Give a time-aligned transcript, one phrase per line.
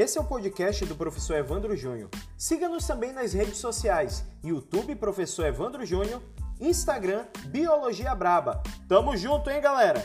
[0.00, 2.08] Esse é o podcast do professor Evandro Júnior.
[2.34, 6.22] Siga-nos também nas redes sociais: YouTube Professor Evandro Júnior,
[6.58, 8.62] Instagram Biologia Braba.
[8.88, 10.02] Tamo junto, hein, galera?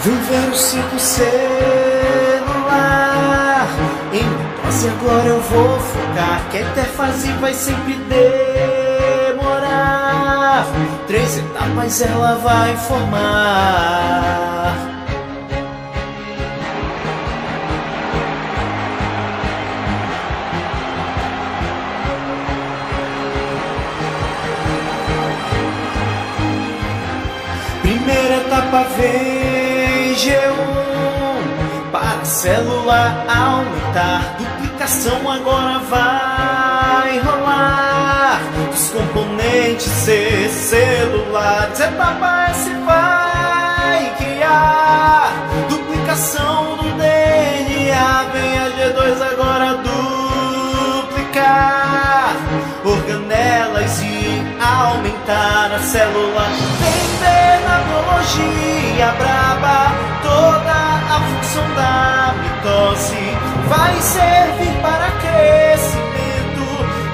[0.00, 1.83] Vem ver o cinco celular
[4.64, 7.94] Dose agora eu vou focar Que a interface vai sempre
[9.34, 10.66] demorar.
[11.06, 14.74] Três etapas ela vai formar.
[27.82, 34.36] Primeira etapa vem G1 Para celular aumentar
[34.84, 38.38] Duplicação agora vai rolar.
[38.70, 41.80] Dos componentes C celulares.
[41.80, 45.32] Etapa S vai criar.
[45.70, 49.78] Duplicação do DNA Vem a G2 agora
[51.08, 52.36] duplicar.
[52.84, 56.46] Organelas e aumentar a célula.
[56.78, 57.14] Vem
[57.88, 59.94] biologia braba.
[60.22, 60.83] Toda
[61.14, 63.36] a função da mitose.
[63.68, 66.66] Vai servir para crescimento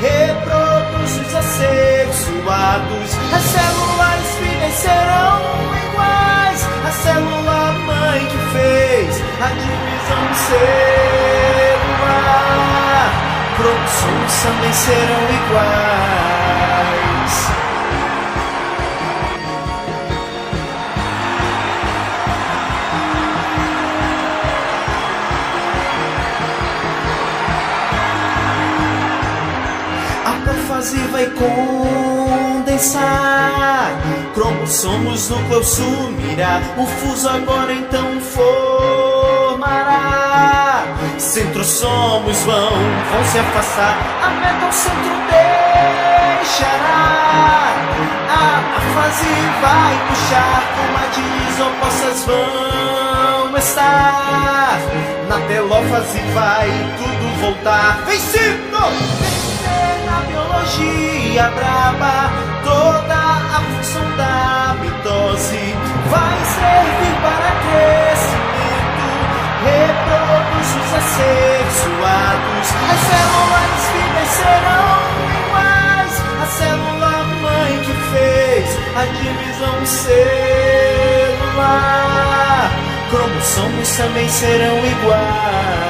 [0.00, 5.42] Reproduz os assexuados As células filhas serão
[5.90, 10.24] iguais A célula mãe que fez a divisão
[12.08, 13.08] celular.
[13.56, 16.37] Cromossomos também serão iguais
[30.78, 32.78] A profase vai condensar.
[34.32, 39.64] Cromossomos, núcleo sumirá O fuso agora então formará.
[41.18, 43.98] Centrosomos vão, vão se afastar.
[44.22, 45.16] A meta o centro
[46.38, 47.02] deixará.
[48.30, 49.26] A, a fase
[49.60, 51.10] vai puxar Como a
[51.66, 54.78] opostas vão estar.
[55.28, 57.98] Na telófase vai tudo voltar.
[58.06, 58.78] Vencido!
[60.08, 62.32] Na biologia braba
[62.64, 65.76] Toda a função da mitose
[66.08, 69.04] Vai servir para crescimento
[69.68, 74.96] Reproduz os assexuados As células filhas serão
[75.44, 80.38] iguais A célula mãe que fez a divisão celular.
[83.10, 85.88] Cromossomos também serão iguais